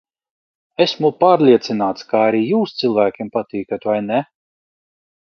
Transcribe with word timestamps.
Esmu 0.85 1.11
pārliecināts, 1.23 2.07
ka 2.13 2.21
arī 2.29 2.39
jūs 2.53 2.73
cilvēkiem 2.79 3.29
patīkat, 3.37 3.87
vai 3.91 3.99
ne? 4.07 4.23